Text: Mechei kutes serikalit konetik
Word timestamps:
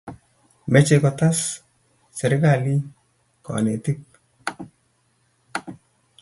Mechei 0.75 0.99
kutes 1.03 1.37
serikalit 2.17 2.83
konetik 3.45 4.01